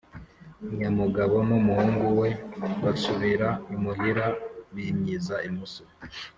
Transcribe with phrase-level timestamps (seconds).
[0.77, 2.29] nyamugabo n'umuhungu we
[2.83, 4.25] basubira imuhira
[4.75, 5.81] bimyiza imoso,